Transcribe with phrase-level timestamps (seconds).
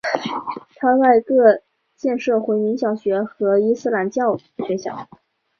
[0.77, 1.61] 他在各地
[1.95, 4.35] 建设回民小学和伊斯兰教
[4.65, 5.07] 学校。